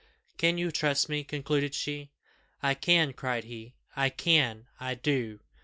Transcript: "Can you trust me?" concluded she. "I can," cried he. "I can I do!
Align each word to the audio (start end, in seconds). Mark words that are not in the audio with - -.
"Can 0.39 0.57
you 0.57 0.71
trust 0.71 1.09
me?" 1.09 1.23
concluded 1.23 1.75
she. 1.75 2.09
"I 2.63 2.73
can," 2.73 3.13
cried 3.13 3.43
he. 3.43 3.75
"I 3.95 4.09
can 4.09 4.65
I 4.79 4.95
do! 4.95 5.41